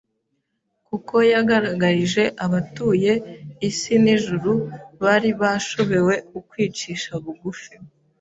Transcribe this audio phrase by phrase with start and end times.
[0.87, 3.13] kuko yagaragarije abatuye
[3.69, 4.51] isi n’ijuru
[5.03, 7.71] bari bashobewe ukwicisha bugufi